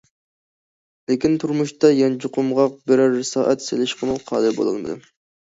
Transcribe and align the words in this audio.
لېكىن 1.11 1.35
تۇرمۇشتا 1.43 1.91
يانچۇقۇمغا 1.97 2.65
بىرەر 2.93 3.19
سائەت 3.33 3.67
سېلىشقىمۇ 3.69 4.19
قادىر 4.33 4.59
بولالمىدىم. 4.59 5.07